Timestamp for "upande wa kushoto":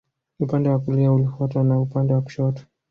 1.79-2.63